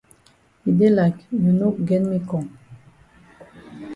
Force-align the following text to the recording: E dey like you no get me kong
E 0.69 0.71
dey 0.77 0.91
like 0.99 1.19
you 1.43 1.51
no 1.59 1.67
get 1.87 2.01
me 2.09 2.17
kong 2.29 2.47